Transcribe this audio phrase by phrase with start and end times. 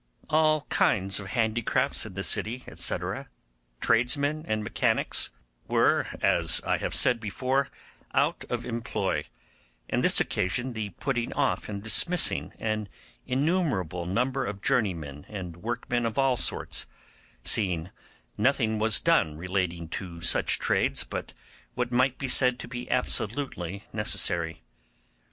[0.31, 2.95] All kinds of handicrafts in the city, &c.,
[3.81, 5.29] tradesmen and mechanics,
[5.67, 7.67] were, as I have said before,
[8.11, 9.25] out of employ;
[9.87, 12.89] and this occasioned the putting off and dismissing an
[13.27, 16.87] innumerable number of journeymen and workmen of all sorts,
[17.43, 17.91] seeing
[18.39, 21.35] nothing was done relating to such trades but
[21.75, 24.63] what might be said to be absolutely necessary.